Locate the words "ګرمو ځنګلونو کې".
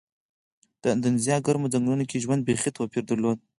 1.45-2.21